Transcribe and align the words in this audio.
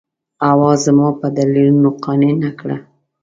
حوا 0.47 0.71
زما 0.85 1.07
په 1.19 1.27
دلیلونو 1.37 1.89
قانع 2.03 2.31
نه 2.43 2.51
کړه. 2.59 2.77